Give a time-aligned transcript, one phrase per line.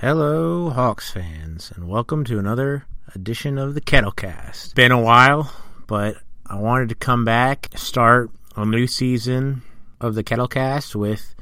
[0.00, 4.74] Hello, Hawks fans, and welcome to another edition of the Kettlecast.
[4.74, 5.50] Been a while,
[5.86, 9.62] but I wanted to come back, start a new season
[10.02, 11.34] of the Kettlecast with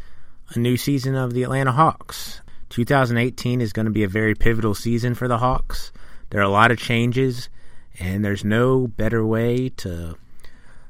[0.51, 2.41] a new season of the Atlanta Hawks.
[2.69, 5.91] 2018 is going to be a very pivotal season for the Hawks.
[6.29, 7.49] There are a lot of changes,
[7.99, 10.17] and there's no better way to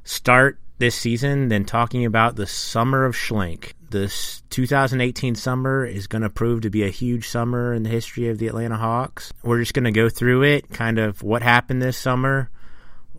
[0.04, 3.74] start this season than talking about the summer of Schlenk.
[3.90, 8.28] This 2018 summer is going to prove to be a huge summer in the history
[8.28, 9.32] of the Atlanta Hawks.
[9.42, 12.50] We're just going to go through it, kind of what happened this summer,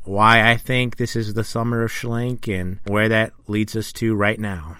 [0.06, 4.16] why I think this is the summer of Schlenk, and where that leads us to
[4.16, 4.78] right now.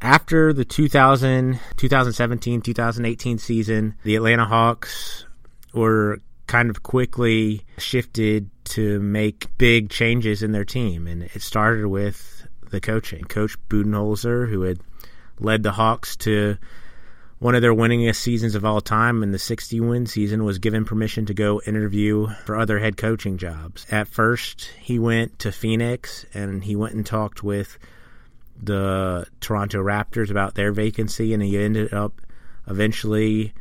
[0.00, 5.26] After the 2000, 2017, 2018 season, the Atlanta Hawks
[5.74, 11.08] were kind of quickly shifted to make big changes in their team.
[11.08, 13.24] And it started with the coaching.
[13.24, 14.78] Coach Budenholzer, who had
[15.42, 16.56] led the Hawks to
[17.38, 20.84] one of their winningest seasons of all time in the 60 win season, was given
[20.84, 23.84] permission to go interview for other head coaching jobs.
[23.90, 27.78] At first, he went to Phoenix and he went and talked with
[28.62, 32.20] the Toronto Raptors about their vacancy, and he ended up
[32.68, 33.52] eventually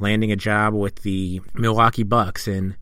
[0.00, 2.48] landing a job with the Milwaukee Bucks.
[2.48, 2.74] And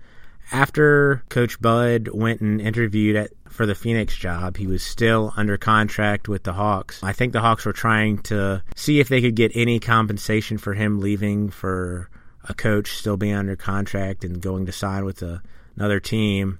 [0.52, 5.56] after Coach Bud went and interviewed at, for the Phoenix job, he was still under
[5.56, 7.02] contract with the Hawks.
[7.02, 10.74] I think the Hawks were trying to see if they could get any compensation for
[10.74, 12.10] him leaving for
[12.48, 15.42] a coach still being under contract and going to sign with a,
[15.76, 16.58] another team.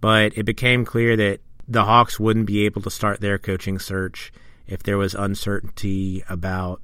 [0.00, 4.32] But it became clear that the Hawks wouldn't be able to start their coaching search
[4.66, 6.82] if there was uncertainty about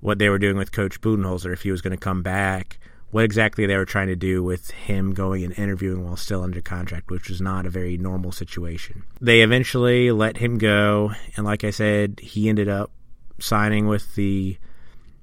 [0.00, 2.78] what they were doing with Coach Budenholzer, if he was going to come back,
[3.10, 6.60] what exactly they were trying to do with him going and interviewing while still under
[6.60, 9.02] contract, which was not a very normal situation.
[9.20, 12.90] They eventually let him go, and like I said, he ended up
[13.38, 14.58] signing with the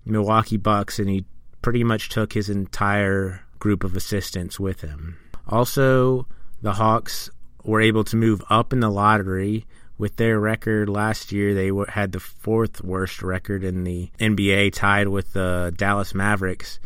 [0.05, 1.25] Milwaukee Bucks, and he
[1.61, 5.17] pretty much took his entire group of assistants with him.
[5.47, 6.27] Also,
[6.61, 7.29] the Hawks
[7.63, 9.65] were able to move up in the lottery
[9.97, 15.07] with their record last year, they had the fourth worst record in the NBA, tied
[15.07, 16.79] with the Dallas Mavericks.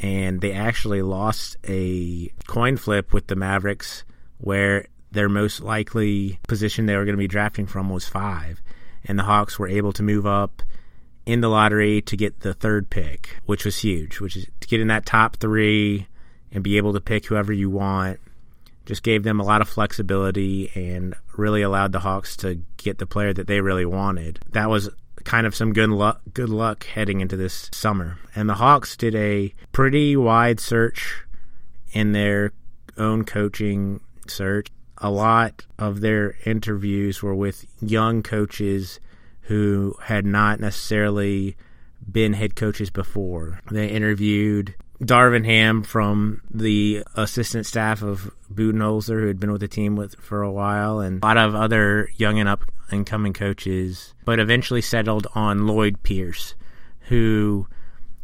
[0.00, 4.04] And they actually lost a coin flip with the Mavericks,
[4.38, 8.60] where their most likely position they were going to be drafting from was five.
[9.04, 10.62] And the Hawks were able to move up
[11.26, 14.80] in the lottery to get the third pick, which was huge, which is to get
[14.80, 16.06] in that top three
[16.52, 18.20] and be able to pick whoever you want
[18.88, 23.04] just gave them a lot of flexibility and really allowed the Hawks to get the
[23.04, 24.40] player that they really wanted.
[24.52, 24.88] That was
[25.28, 28.16] kind of some good luck good luck heading into this summer.
[28.34, 31.22] And the Hawks did a pretty wide search
[31.92, 32.52] in their
[32.96, 34.68] own coaching search.
[34.96, 39.00] A lot of their interviews were with young coaches
[39.42, 41.58] who had not necessarily
[42.10, 43.60] been head coaches before.
[43.70, 49.68] They interviewed Darvin Ham from the assistant staff of Budenholzer, who had been with the
[49.68, 53.32] team with for a while, and a lot of other young and up and coming
[53.32, 56.54] coaches, but eventually settled on Lloyd Pierce,
[57.02, 57.66] who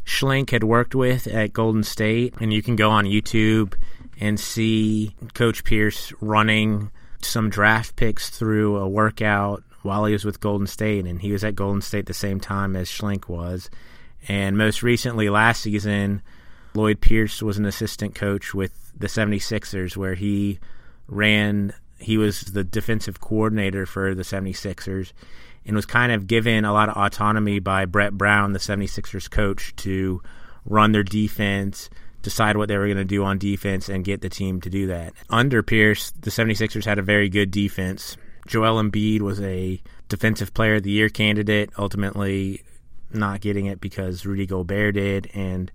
[0.04, 2.34] Schlenk had worked with at Golden State.
[2.40, 3.74] And you can go on YouTube
[4.20, 10.40] and see Coach Pierce running some draft picks through a workout while he was with
[10.40, 13.70] Golden State, and he was at Golden State the same time as Schlenk was.
[14.26, 16.22] And most recently, last season,
[16.74, 20.58] Lloyd Pierce was an assistant coach with the 76ers where he
[21.06, 25.12] ran he was the defensive coordinator for the 76ers
[25.64, 29.74] and was kind of given a lot of autonomy by Brett Brown, the 76ers coach,
[29.76, 30.20] to
[30.66, 31.88] run their defense,
[32.22, 34.88] decide what they were going to do on defense, and get the team to do
[34.88, 35.14] that.
[35.30, 38.16] Under Pierce, the 76ers had a very good defense.
[38.46, 42.62] Joel Embiid was a defensive player of the year candidate, ultimately
[43.10, 45.72] not getting it because Rudy Gobert did, and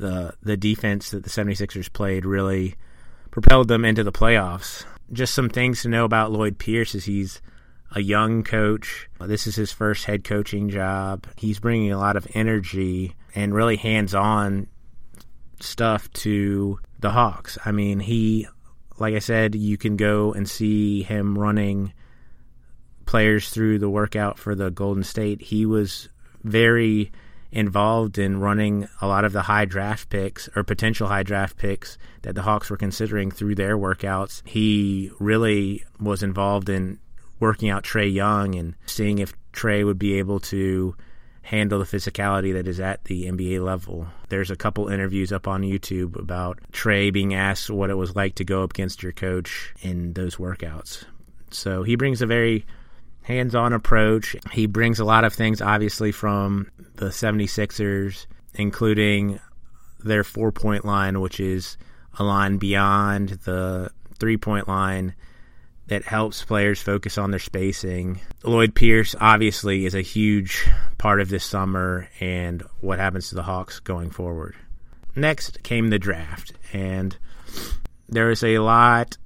[0.00, 2.74] the the defense that the 76ers played really
[3.30, 4.84] propelled them into the playoffs.
[5.12, 7.40] Just some things to know about Lloyd Pierce is he's
[7.92, 9.08] a young coach.
[9.20, 11.26] This is his first head coaching job.
[11.36, 14.68] He's bringing a lot of energy and really hands-on
[15.60, 17.58] stuff to the Hawks.
[17.64, 18.46] I mean, he
[18.98, 21.92] like I said, you can go and see him running
[23.06, 25.40] players through the workout for the Golden State.
[25.40, 26.08] He was
[26.44, 27.10] very
[27.52, 31.98] involved in running a lot of the high draft picks or potential high draft picks
[32.22, 34.46] that the Hawks were considering through their workouts.
[34.46, 36.98] He really was involved in
[37.40, 40.94] working out Trae Young and seeing if Trae would be able to
[41.42, 44.06] handle the physicality that is at the NBA level.
[44.28, 48.36] There's a couple interviews up on YouTube about Trae being asked what it was like
[48.36, 51.04] to go up against your coach in those workouts.
[51.50, 52.66] So he brings a very
[53.30, 54.36] hands on approach.
[54.52, 59.38] He brings a lot of things, obviously, from the 76ers, including
[60.00, 61.76] their four point line, which is
[62.18, 65.14] a line beyond the three point line
[65.86, 68.20] that helps players focus on their spacing.
[68.44, 70.68] Lloyd Pierce obviously is a huge
[70.98, 74.54] part of this summer and what happens to the Hawks going forward.
[75.16, 77.16] Next came the draft, and
[78.08, 79.16] there was a lot,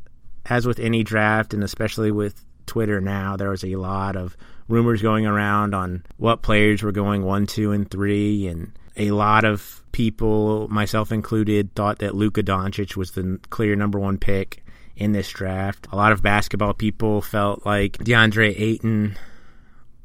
[0.47, 4.37] as with any draft, and especially with Twitter now, there was a lot of
[4.69, 9.45] rumors going around on what players were going one, two, and three, and a lot
[9.45, 14.65] of people, myself included, thought that Luka Doncic was the clear number one pick
[14.97, 15.87] in this draft.
[15.93, 19.17] A lot of basketball people felt like DeAndre Ayton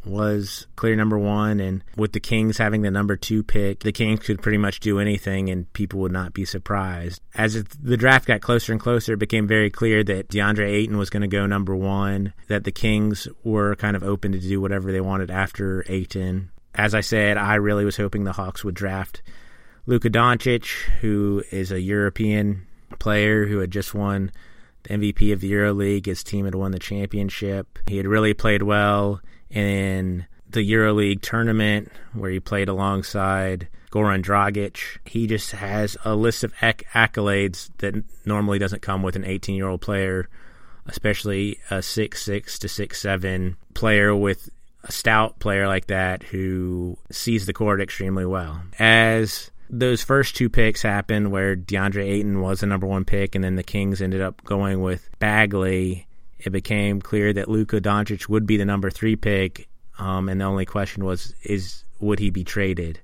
[0.05, 4.21] was clear number one, and with the Kings having the number two pick, the Kings
[4.21, 7.21] could pretty much do anything and people would not be surprised.
[7.35, 11.09] As the draft got closer and closer, it became very clear that DeAndre Ayton was
[11.09, 14.91] going to go number one, that the Kings were kind of open to do whatever
[14.91, 16.51] they wanted after Ayton.
[16.73, 19.21] As I said, I really was hoping the Hawks would draft
[19.85, 20.67] Luka Doncic,
[21.01, 22.67] who is a European
[22.99, 24.31] player who had just won
[24.83, 26.05] the MVP of the EuroLeague.
[26.05, 27.79] His team had won the championship.
[27.87, 34.79] He had really played well in the EuroLeague tournament where he played alongside Goran Dragic.
[35.05, 39.55] He just has a list of acc- accolades that normally doesn't come with an 18
[39.55, 40.27] year old player,
[40.85, 44.49] especially a six six to six seven player with
[44.83, 48.61] a stout player like that who sees the court extremely well.
[48.77, 53.43] As those first two picks happened where DeAndre Ayton was the number one pick and
[53.43, 56.07] then the Kings ended up going with Bagley,
[56.39, 59.67] it became clear that Luka Doncic would be the number three pick.
[59.97, 62.99] Um, and the only question was, is would he be traded?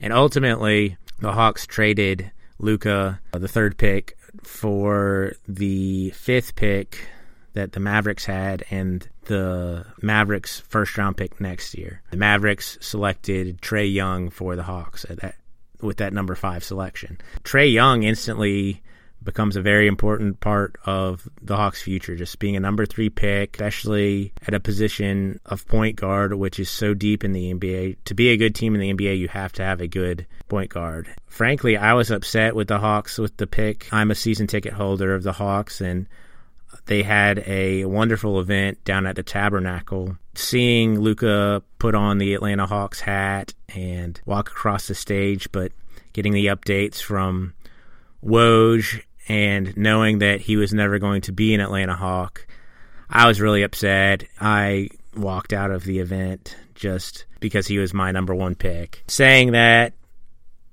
[0.00, 7.08] And ultimately, the Hawks traded Luka, the third pick, for the fifth pick
[7.54, 12.02] that the Mavericks had and the Mavericks first round pick next year.
[12.10, 15.36] The Mavericks selected Trae Young for the Hawks at that
[15.80, 17.18] with that number five selection.
[17.42, 18.82] Trae Young instantly
[19.24, 23.56] becomes a very important part of the Hawks' future, just being a number three pick,
[23.56, 27.96] especially at a position of point guard, which is so deep in the NBA.
[28.04, 30.70] To be a good team in the NBA, you have to have a good point
[30.70, 31.08] guard.
[31.26, 33.92] Frankly, I was upset with the Hawks with the pick.
[33.92, 36.06] I'm a season ticket holder of the Hawks, and
[36.86, 40.16] they had a wonderful event down at the Tabernacle.
[40.34, 45.72] Seeing Luka put on the Atlanta Hawks hat and walk across the stage, but
[46.12, 47.54] getting the updates from
[48.24, 52.46] Woj and knowing that he was never going to be an Atlanta Hawk,
[53.08, 54.24] I was really upset.
[54.40, 59.04] I walked out of the event just because he was my number one pick.
[59.08, 59.94] Saying that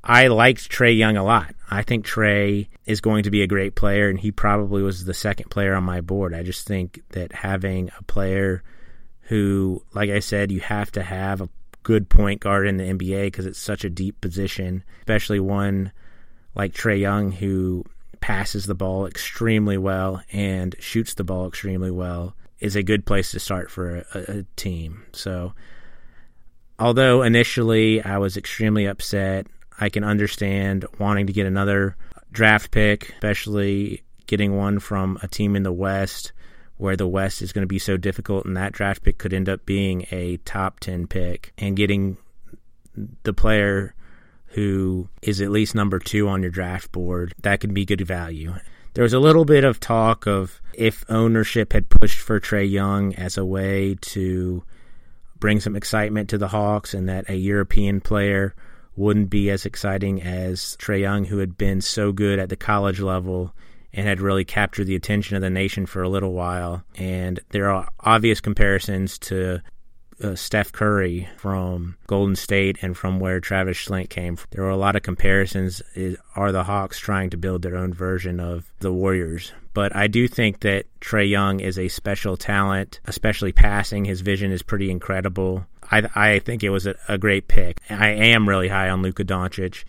[0.04, 1.54] I liked Trae Young a lot.
[1.70, 5.14] I think Trae is going to be a great player, and he probably was the
[5.14, 6.34] second player on my board.
[6.34, 8.64] I just think that having a player
[9.22, 11.50] who, like I said, you have to have a
[11.84, 15.92] good point guard in the NBA because it's such a deep position, especially one
[16.56, 17.86] like Trae Young who
[18.22, 23.32] passes the ball extremely well and shoots the ball extremely well, is a good place
[23.32, 25.04] to start for a, a team.
[25.12, 25.54] So,
[26.80, 29.48] although initially I was extremely upset,
[29.80, 31.98] I can understand wanting to get another
[32.32, 36.32] draft pick, especially getting one from a team in the West
[36.78, 39.48] where the West is going to be so difficult, and that draft pick could end
[39.48, 42.18] up being a top 10 pick, and getting
[43.24, 43.94] the player
[44.52, 48.54] who is at least number two on your draft board, that could be good value.
[48.94, 53.16] There was a little bit of talk of if ownership had pushed for Trae Young
[53.16, 54.64] as a way to
[55.40, 58.54] bring some excitement to the Hawks and that a European player
[58.96, 63.00] wouldn't be as exciting as Trae Young, who had been so good at the college
[63.00, 63.54] level
[63.94, 66.84] and had really captured the attention of the nation for a little while.
[66.96, 69.62] And there are obvious comparisons to
[70.24, 74.48] uh, Steph Curry from Golden State and from where Travis Schlenk came from.
[74.52, 75.82] There were a lot of comparisons.
[76.36, 79.52] Are the Hawks trying to build their own version of the Warriors?
[79.74, 84.06] But I do think that Trae Young is a special talent, especially passing.
[84.06, 85.66] His vision is pretty incredible.
[85.90, 87.80] I, I think it was a, a great pick.
[87.90, 89.84] I am really high on Luka Doncic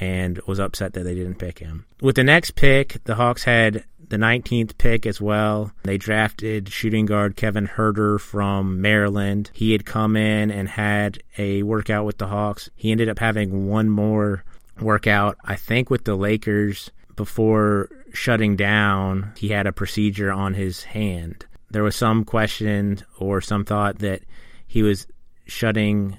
[0.00, 1.86] and was upset that they didn't pick him.
[2.00, 5.72] With the next pick, the Hawks had the 19th pick as well.
[5.84, 9.50] They drafted shooting guard Kevin Huerter from Maryland.
[9.52, 12.70] He had come in and had a workout with the Hawks.
[12.74, 14.44] He ended up having one more
[14.80, 19.32] workout, I think, with the Lakers before shutting down.
[19.36, 21.46] He had a procedure on his hand.
[21.70, 24.22] There was some question or some thought that
[24.66, 25.06] he was
[25.46, 26.18] shutting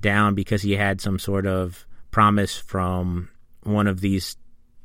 [0.00, 3.28] down because he had some sort of promise from
[3.64, 4.36] one of these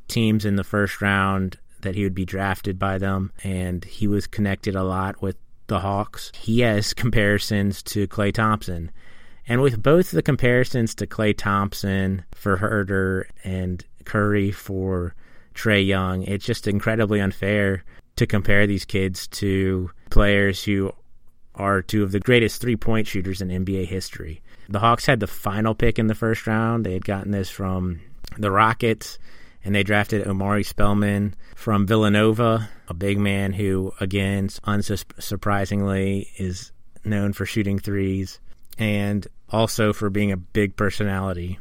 [0.07, 4.25] teams in the first round that he would be drafted by them, and he was
[4.25, 8.91] connected a lot with the Hawks, he has comparisons to Klay Thompson.
[9.47, 15.13] And with both the comparisons to Klay Thompson for Huerter and Curry for
[15.53, 17.83] Trae Young, it's just incredibly unfair
[18.15, 20.91] to compare these kids to players who
[21.55, 24.41] are two of the greatest three point shooters in NBA history.
[24.69, 26.85] The Hawks had the final pick in the first round.
[26.85, 28.01] They had gotten this from
[28.37, 29.17] the Rockets,
[29.63, 36.71] and they drafted Omari Spellman from Villanova, a big man who, again, unsurprisingly, is
[37.03, 38.39] known for shooting threes
[38.77, 41.59] and also for being a big personality.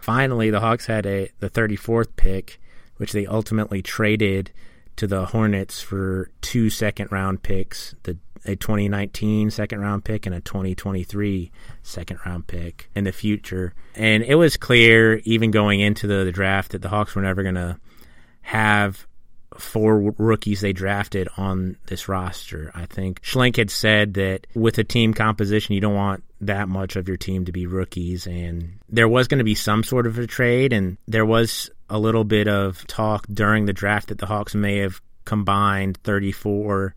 [0.00, 2.60] Finally, the Hawks had a the 34th pick,
[2.96, 4.52] which they ultimately traded
[4.96, 10.34] to the Hornets for two second round picks, the a 2019 second round pick and
[10.34, 11.50] a 2023
[11.82, 13.74] second round pick in the future.
[13.94, 17.42] And it was clear, even going into the, the draft, that the Hawks were never
[17.42, 17.78] going to
[18.42, 19.06] have
[19.58, 22.70] four rookies they drafted on this roster.
[22.74, 26.96] I think Schlenk had said that with a team composition, you don't want that much
[26.96, 28.26] of your team to be rookies.
[28.26, 31.98] And there was going to be some sort of a trade, and there was a
[31.98, 36.94] little bit of talk during the draft that the Hawks may have combined 34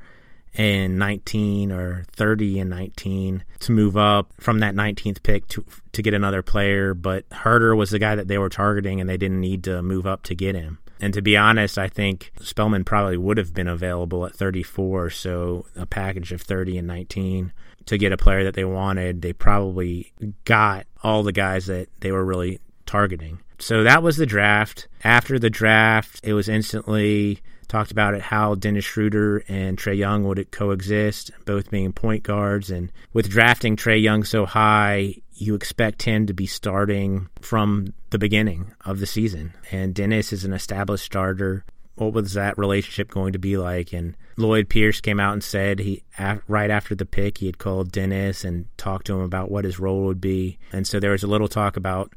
[0.55, 6.01] and 19 or 30 and 19 to move up from that 19th pick to to
[6.01, 9.39] get another player but Huerter was the guy that they were targeting and they didn't
[9.39, 10.79] need to move up to get him.
[11.01, 15.65] And to be honest, I think Spellman probably would have been available at 34, so
[15.75, 17.53] a package of 30 and 19
[17.85, 19.21] to get a player that they wanted.
[19.21, 20.11] They probably
[20.43, 23.39] got all the guys that they were really targeting.
[23.59, 24.87] So that was the draft.
[25.03, 27.39] After the draft, it was instantly
[27.69, 32.69] talked about it how Dennis Schroeder and Trae Young would coexist, both being point guards.
[32.69, 38.19] And with drafting Trae Young so high, you expect him to be starting from the
[38.19, 39.53] beginning of the season.
[39.71, 41.63] And Dennis is an established starter.
[41.95, 43.93] What was that relationship going to be like?
[43.93, 46.03] And Lloyd Pierce came out and said he
[46.47, 49.79] right after the pick he had called Dennis and talked to him about what his
[49.79, 50.57] role would be.
[50.71, 52.13] And so there was a little talk about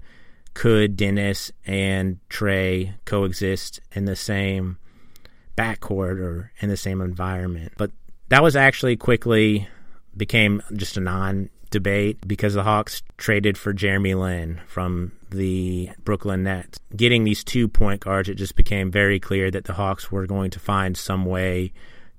[0.55, 4.79] could Dennis and Trae coexist in the same
[5.57, 7.73] backcourt or in the same environment.
[7.77, 7.91] But
[8.29, 9.69] that was actually quickly
[10.17, 16.45] became just a non debate because the Hawks traded for Jeremy Lin from the Brooklyn
[16.45, 16.79] Nets.
[16.95, 20.51] Getting these two point guards, it just became very clear that the Hawks were going
[20.53, 21.73] to find some way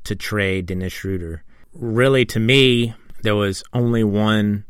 [0.03, 1.43] to trade Dennis Schroeder.
[1.73, 4.65] Really, to me, there was only one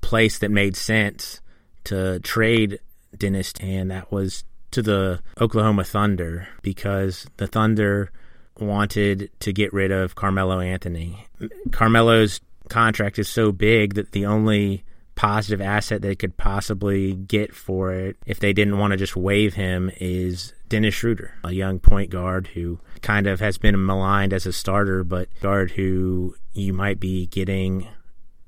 [0.00, 1.40] place that made sense
[1.84, 2.78] to trade
[3.16, 4.44] Dennis, and that was
[4.76, 8.12] to the Oklahoma Thunder because the Thunder
[8.60, 11.26] wanted to get rid of Carmelo Anthony.
[11.72, 17.90] Carmelo's contract is so big that the only positive asset they could possibly get for
[17.90, 22.10] it if they didn't want to just waive him is Dennis Schroeder, a young point
[22.10, 27.00] guard who kind of has been maligned as a starter, but guard who you might
[27.00, 27.88] be getting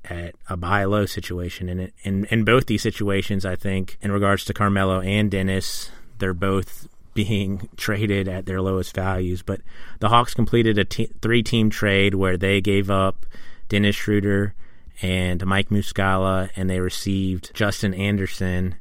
[0.05, 1.69] at a buy low situation.
[1.69, 6.33] And in, in both these situations, I think in regards to Carmelo and Dennis, they're
[6.33, 9.41] both being traded at their lowest values.
[9.41, 9.61] But
[9.99, 10.85] the Hawks completed a
[11.21, 13.25] three team trade where they gave up
[13.67, 14.53] Dennis Schroeder
[15.01, 18.75] and Mike Muscala, and they received Justin Anderson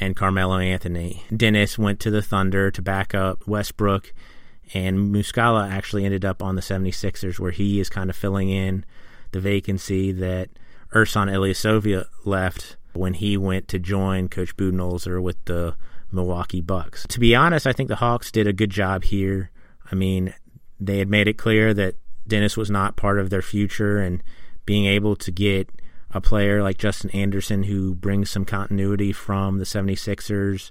[0.00, 1.24] and Carmelo Anthony.
[1.34, 4.12] Dennis went to the Thunder to back up Westbrook,
[4.74, 8.84] and Muscala actually ended up on the 76ers, where he is kind of filling in
[9.32, 10.50] the vacancy that
[10.94, 15.74] Ersan Ilyasova left when he went to join Coach Budenholzer with the
[16.12, 17.06] Milwaukee Bucks.
[17.08, 19.50] To be honest, I think the Hawks did a good job here.
[19.90, 20.34] I mean,
[20.80, 24.22] they had made it clear that Dennis was not part of their future, and
[24.64, 25.68] being able to get
[26.12, 30.70] a player like Justin Anderson who brings some continuity from the 76ers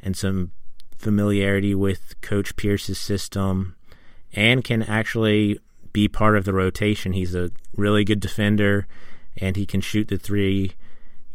[0.00, 0.52] and some
[0.96, 3.76] familiarity with Coach Pierce's system
[4.32, 5.58] and can actually
[5.92, 7.12] be part of the rotation.
[7.12, 8.86] He's a really good defender
[9.36, 10.72] and he can shoot the three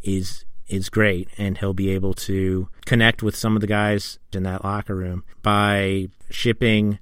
[0.02, 4.44] is is great and he'll be able to connect with some of the guys in
[4.44, 5.24] that locker room.
[5.42, 7.00] By shipping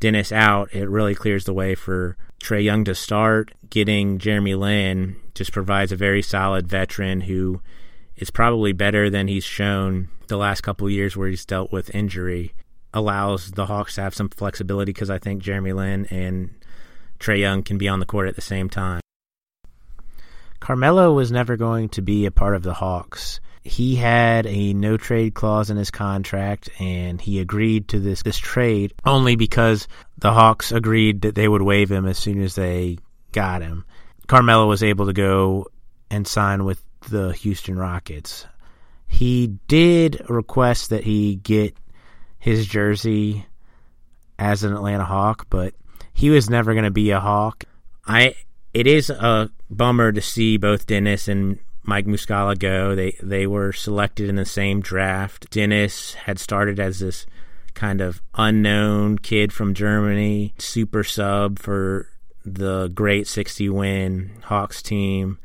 [0.00, 3.52] Dennis out it really clears the way for Trae Young to start.
[3.70, 7.60] Getting Jeremy Lin just provides a very solid veteran who
[8.16, 12.54] is probably better than he's shown the last couple years where he's dealt with injury.
[12.94, 16.54] Allows the Hawks to have some flexibility because I think Jeremy Lin and
[17.20, 19.00] Trae Young can be on the court at the same time.
[20.68, 23.40] Carmelo was never going to be a part of the Hawks.
[23.64, 28.36] He had a no trade clause in his contract and he agreed to this, this
[28.36, 32.98] trade only because the Hawks agreed that they would waive him as soon as they
[33.32, 33.86] got him.
[34.26, 35.68] Carmelo was able to go
[36.10, 38.44] and sign with the Houston Rockets.
[39.06, 41.78] He did request that he get
[42.38, 43.46] his jersey
[44.38, 45.72] as an Atlanta Hawk, but
[46.12, 47.64] he was never going to be a Hawk.
[48.06, 48.34] I
[48.74, 52.94] it is a bummer to see both Dennis and Mike Muscala go.
[52.94, 55.50] They they were selected in the same draft.
[55.50, 57.26] Dennis had started as this
[57.74, 62.08] kind of unknown kid from Germany, super sub for
[62.44, 65.38] the great 60 win Hawks team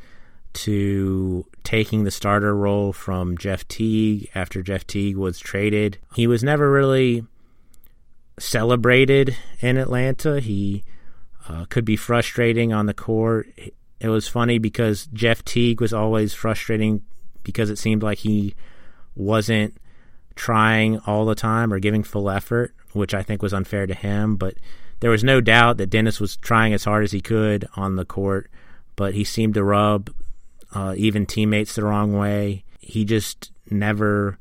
[0.53, 5.97] to taking the starter role from Jeff Teague after Jeff Teague was traded.
[6.15, 7.25] He was never really
[8.39, 10.39] celebrated in Atlanta.
[10.39, 10.83] He
[11.47, 13.47] uh, could be frustrating on the court.
[13.99, 17.03] It was funny because Jeff Teague was always frustrating
[17.43, 18.55] because it seemed like he
[19.15, 19.77] wasn't
[20.35, 24.35] trying all the time or giving full effort, which I think was unfair to him.
[24.35, 24.55] But
[24.99, 28.05] there was no doubt that Dennis was trying as hard as he could on the
[28.05, 28.49] court,
[28.95, 30.09] but he seemed to rub
[30.73, 32.63] uh, even teammates the wrong way.
[32.79, 34.37] He just never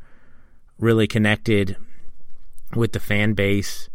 [0.79, 1.77] really connected
[2.75, 3.89] with the fan base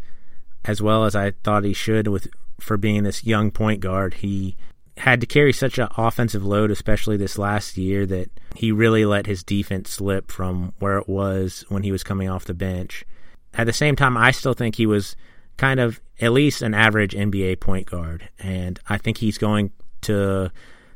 [0.66, 2.28] as well as I thought he should with
[2.60, 4.16] for being this young point guard.
[4.16, 4.56] He
[4.98, 9.28] had to carry such an offensive load, especially this last year, that he really let
[9.28, 13.06] his defense slip from where it was when he was coming off the bench.
[13.54, 15.16] At the same time, I still think he was
[15.58, 19.72] kind of at least an average NBA point guard, and I think he's going
[20.02, 20.52] to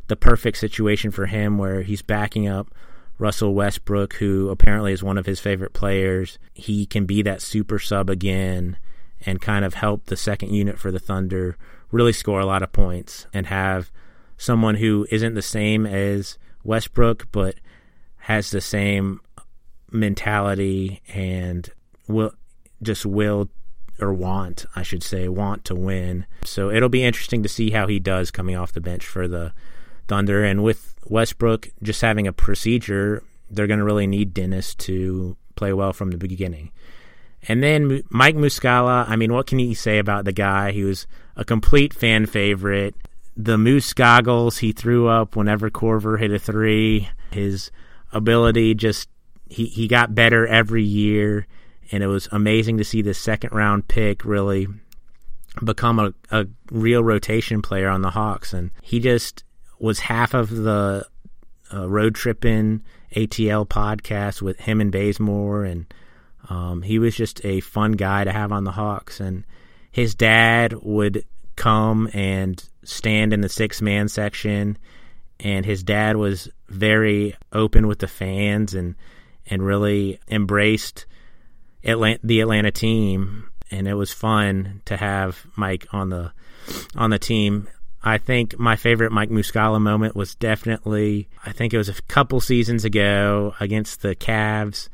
[0.07, 2.73] the perfect situation for him where he's backing up
[3.17, 6.39] Russell Westbrook, who apparently is one of his favorite players.
[6.53, 8.77] He can be that super sub again
[9.25, 11.57] and kind of help the second unit for the Thunder
[11.91, 13.91] really score a lot of points and have
[14.37, 17.55] someone who isn't the same as Westbrook but
[18.17, 19.19] has the same
[19.91, 21.69] mentality and
[22.07, 22.33] will
[22.81, 23.49] just will
[23.99, 26.25] or want, I should say, want to win.
[26.43, 29.53] So it'll be interesting to see how he does coming off the bench for the
[30.07, 30.43] Thunder.
[30.43, 35.73] And with Westbrook just having a procedure, they're going to really need Dennis to play
[35.73, 36.71] well from the beginning.
[37.47, 40.71] And then Mike Muscala, I mean, what can you say about the guy?
[40.71, 42.95] He was a complete fan favorite.
[43.35, 47.09] The moose goggles he threw up whenever Korver hit a three.
[47.31, 47.71] His
[48.11, 49.09] ability just,
[49.49, 51.47] he, he got better every year.
[51.91, 54.67] And it was amazing to see the second round pick really
[55.63, 58.53] become a, a real rotation player on the Hawks.
[58.53, 59.43] And he just,
[59.81, 61.05] was half of the
[61.73, 62.83] uh, road tripping
[63.15, 65.91] ATL podcast with him and Bazemore, and
[66.49, 69.19] um, he was just a fun guy to have on the Hawks.
[69.19, 69.45] And
[69.91, 71.25] his dad would
[71.55, 74.77] come and stand in the six man section,
[75.39, 78.95] and his dad was very open with the fans and
[79.47, 81.05] and really embraced
[81.83, 83.49] Atlanta, the Atlanta team.
[83.69, 86.31] And it was fun to have Mike on the
[86.95, 87.67] on the team.
[88.03, 92.39] I think my favorite Mike Muscala moment was definitely, I think it was a couple
[92.39, 94.89] seasons ago against the Cavs.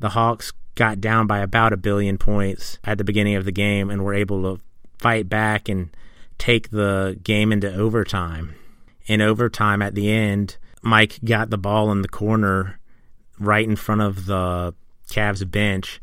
[0.00, 3.90] The Hawks got down by about a billion points at the beginning of the game
[3.90, 4.62] and were able to
[4.98, 5.90] fight back and
[6.38, 8.54] take the game into overtime.
[9.06, 12.78] In overtime at the end, Mike got the ball in the corner
[13.38, 14.74] right in front of the
[15.10, 16.00] Cavs bench.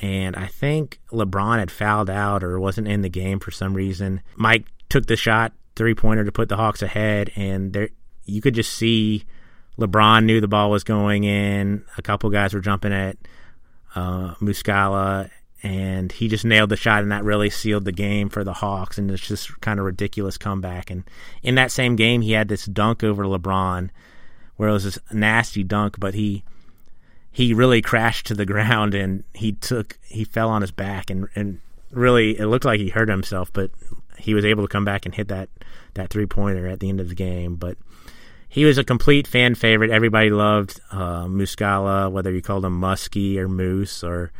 [0.00, 4.22] And I think LeBron had fouled out or wasn't in the game for some reason.
[4.36, 7.88] Mike took the shot three pointer to put the Hawks ahead, and there
[8.24, 9.24] you could just see
[9.78, 11.84] LeBron knew the ball was going in.
[11.98, 13.16] A couple guys were jumping at
[13.94, 15.30] uh, Muscala,
[15.62, 18.98] and he just nailed the shot, and that really sealed the game for the Hawks.
[18.98, 20.90] And it's just kind of ridiculous comeback.
[20.90, 21.04] And
[21.42, 23.90] in that same game, he had this dunk over LeBron,
[24.56, 26.44] where it was this nasty dunk, but he
[27.32, 31.28] he really crashed to the ground and he took he fell on his back and
[31.34, 33.70] and really it looked like he hurt himself, but
[34.18, 35.48] he was able to come back and hit that
[35.94, 37.56] that three pointer at the end of the game.
[37.56, 37.76] But
[38.54, 39.90] he was a complete fan favorite.
[39.90, 44.30] Everybody loved uh, Muscala, whether you called him Muskie or Moose, or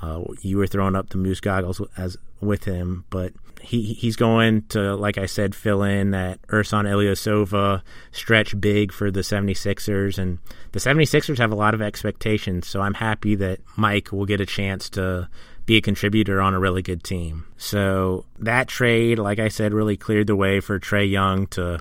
[0.00, 3.04] uh, you were throwing up the Moose goggles as with him.
[3.10, 8.90] But he he's going to, like I said, fill in that Ersan Ilyasova stretch big
[8.90, 10.16] for the 76ers.
[10.16, 10.38] And
[10.72, 14.46] the 76ers have a lot of expectations, so I'm happy that Mike will get a
[14.46, 15.28] chance to
[15.66, 17.44] be a contributor on a really good team.
[17.58, 21.80] So that trade, like I said, really cleared the way for Trae Young to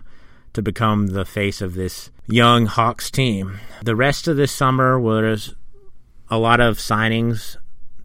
[0.57, 3.59] to become the face of this young Hawks team.
[3.83, 5.53] The rest of this summer was
[6.31, 7.57] a lot of signings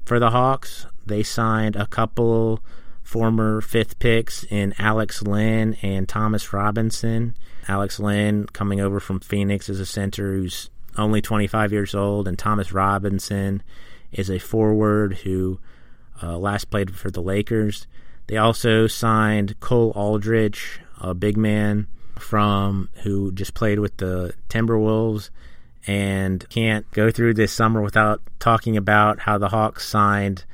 [0.04, 0.84] for the Hawks.
[1.06, 2.60] They signed a couple
[3.02, 7.34] former fifth picks in Alex Len and Thomas Robinson.
[7.68, 12.38] Alex Len coming over from Phoenix as a center who's only 25 years old, and
[12.38, 13.62] Thomas Robinson
[14.12, 15.58] is a forward who
[16.22, 17.86] uh, last played for the Lakers.
[18.26, 21.86] They also signed Cole Aldrich, a big man
[22.22, 25.30] from who just played with the Timberwolves.
[25.84, 30.44] And can't go through this summer without talking about how the Hawks signed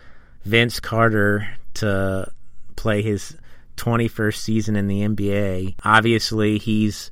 [0.45, 2.33] Vince Carter to
[2.77, 3.37] play his
[3.77, 5.75] 21st season in the NBA.
[5.85, 7.11] Obviously, he's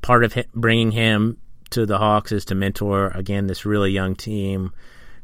[0.00, 1.38] part of bringing him
[1.70, 4.72] to the Hawks is to mentor again this really young team,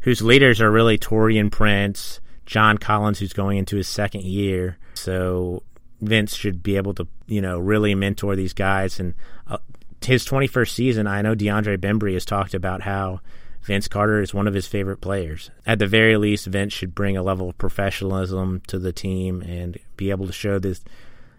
[0.00, 4.78] whose leaders are really Taurean Prince, John Collins, who's going into his second year.
[4.94, 5.62] So
[6.00, 9.00] Vince should be able to, you know, really mentor these guys.
[9.00, 9.14] And
[9.46, 9.58] uh,
[10.04, 13.20] his 21st season, I know DeAndre Bembry has talked about how
[13.62, 15.50] Vince Carter is one of his favorite players.
[15.66, 19.78] At the very least, Vince should bring a level of professionalism to the team and
[19.96, 20.84] be able to show these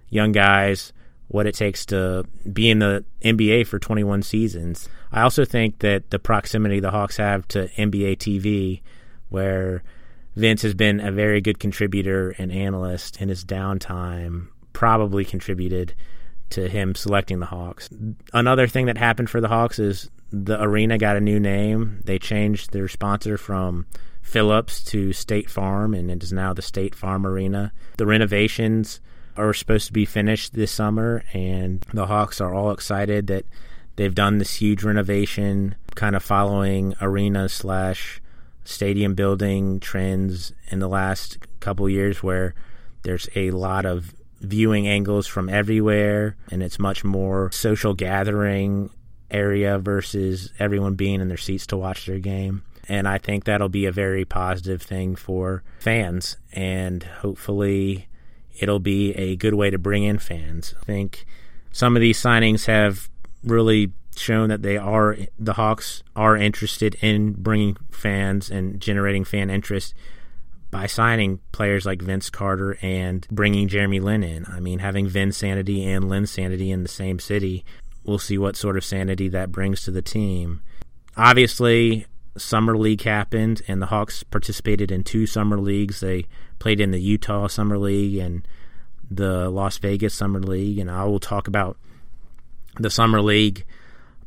[0.10, 0.91] young guys
[1.30, 4.89] what it takes to be in the NBA for 21 seasons.
[5.12, 8.82] I also think that the proximity the Hawks have to NBA TV,
[9.30, 9.84] where
[10.38, 15.95] Vince has been a very good contributor and analyst in his downtime, probably contributed
[16.52, 17.89] to him selecting the Hawks.
[18.34, 22.02] Another thing that happened for the Hawks is the arena got a new name.
[22.06, 23.88] They changed their sponsor from
[24.21, 27.73] Philips to State Farm, and it is now the State Farm Arena.
[27.97, 29.02] The renovations
[29.38, 33.45] are supposed to be finished this summer, and the Hawks are all excited that
[33.95, 38.21] they've done this huge renovation, kind of following arena slash
[38.67, 42.53] stadium building trends in the last couple years, where
[43.03, 48.89] there's a lot of viewing angles from everywhere, and it's much more social gathering
[49.32, 52.62] area versus everyone being in their seats to watch their game.
[52.89, 58.08] And I think that'll be a very positive thing for fans, and hopefully
[58.60, 60.75] it'll be a good way to bring in fans.
[60.82, 61.25] I think
[61.71, 63.10] some of these signings have
[63.43, 69.49] really shown that they are the Hawks are interested in bringing fans and generating fan
[69.49, 69.93] interest
[70.69, 74.45] by signing players like Vince Carter and bringing Jeremy Lin in.
[74.45, 77.63] I mean, having Vinsanity and Linsanity in the same city,
[78.03, 80.62] we'll see what sort of sanity that brings to the team.
[81.15, 82.06] Obviously,
[82.38, 85.99] summer league happened, and the Hawks participated in two summer leagues.
[85.99, 86.25] They
[86.60, 88.47] played in the Utah Summer League and
[89.10, 91.77] the Las Vegas Summer League, and I will talk about
[92.80, 93.65] the Summer League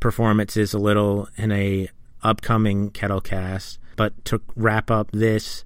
[0.01, 1.89] performances a little in a
[2.23, 3.79] upcoming Kettlecast.
[3.97, 5.65] But to wrap up this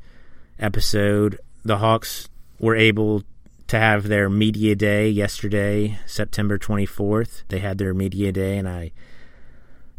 [0.58, 3.22] episode, the Hawks were able
[3.68, 7.44] to have their media day yesterday, September 24th.
[7.48, 8.92] They had their media day, and I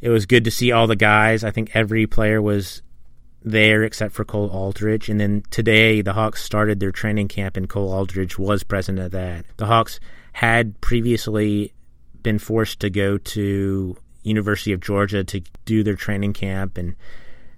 [0.01, 1.43] it was good to see all the guys.
[1.43, 2.81] I think every player was
[3.43, 5.09] there except for Cole Aldrich.
[5.09, 9.11] And then today, the Hawks started their training camp, and Cole Aldrich was present at
[9.11, 9.45] that.
[9.57, 9.99] The Hawks
[10.33, 11.73] had previously
[12.21, 16.95] been forced to go to University of Georgia to do their training camp, and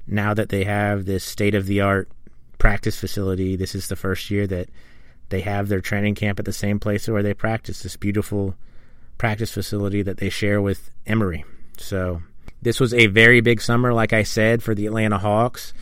[0.07, 2.09] now that they have this state of the art
[2.57, 4.69] practice facility, this is the first year that
[5.29, 7.83] they have their training camp at the same place where they practice.
[7.83, 8.55] This beautiful
[9.17, 11.43] practice facility that they share with Emory.
[11.77, 12.21] So
[12.61, 15.73] this was a very big summer, like I said, for the Atlanta Hawks.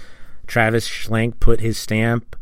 [0.47, 2.35] Travis Schlenk put his stamp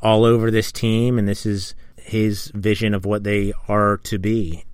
[0.00, 4.64] all over this team, and this is his vision of what they are to be.